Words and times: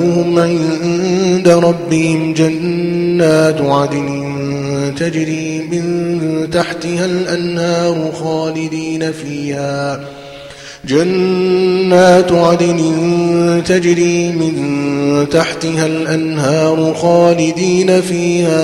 جزاؤهم 0.00 0.38
عند 0.38 1.48
ربهم 1.48 2.34
جنات 2.34 3.60
عدن 3.60 4.30
تجري 4.98 5.68
من 5.72 6.50
تحتها 6.50 7.04
الأنهار 7.04 8.12
خالدين 8.22 9.12
فيها. 9.12 10.00
جنات 10.84 12.32
عدن 12.32 12.80
تجري 13.66 14.28
من 14.32 14.54
تحتها 15.30 15.86
الأنهار 15.86 16.94
خالدين 16.94 18.00
فيها 18.00 18.62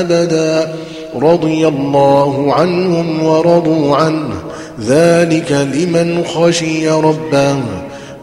أبدا. 0.00 0.72
رضي 1.16 1.68
الله 1.68 2.52
عنهم 2.54 3.22
ورضوا 3.22 3.96
عنه. 3.96 4.34
ذلك 4.86 5.52
لمن 5.74 6.24
خشي 6.24 6.88
ربه. 6.88 7.56